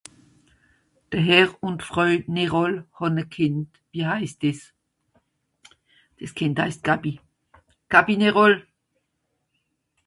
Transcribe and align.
de 1.11 1.19
herr 1.27 1.49
ùn 1.65 1.75
d'fräu 1.79 2.13
Néroll 2.35 2.75
hàn 2.97 3.21
a 3.23 3.25
Kìnd 3.33 3.69
wie 3.91 4.05
haisst 4.09 4.37
des 4.43 4.59
des 6.17 6.31
Kìnd 6.37 6.57
haisst 6.61 6.81
Gabi 6.87 7.11
Kabinetròll 7.93 8.57